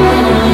[0.00, 0.47] Oh.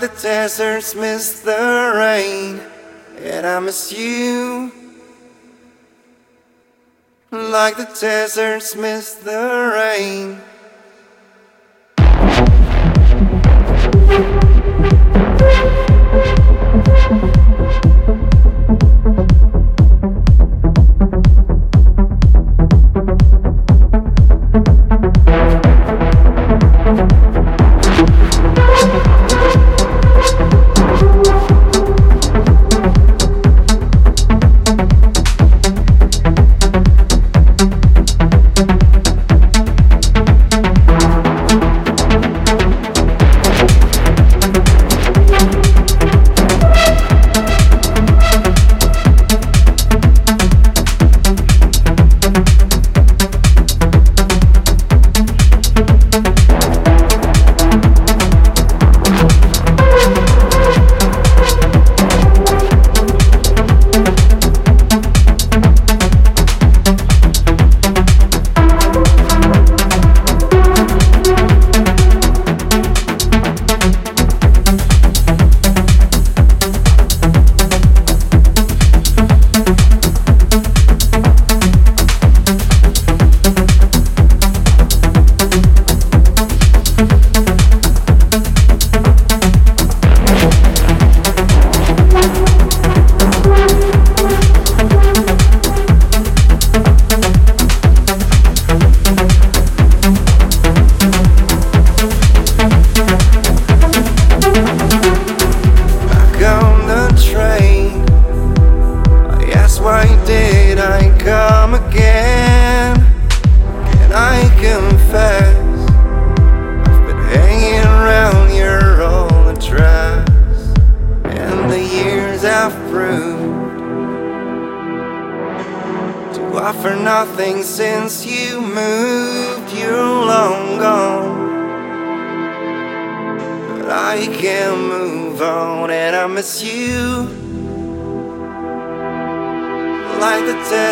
[0.00, 2.58] The deserts miss the rain,
[3.18, 4.72] and I miss you.
[7.30, 10.40] Like the deserts miss the rain.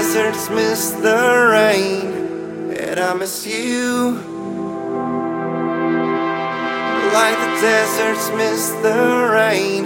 [0.08, 4.12] Deserts miss the rain And I miss you.
[7.12, 9.84] Like the deserts miss the rain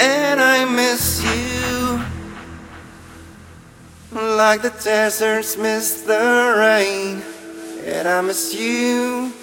[0.00, 2.02] And I miss you.
[4.18, 7.22] Like the deserts miss the rain
[7.84, 9.34] And I miss you.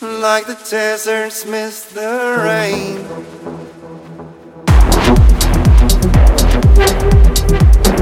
[0.00, 3.59] Like the deserts miss the rain.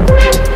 [0.09, 0.48] Thank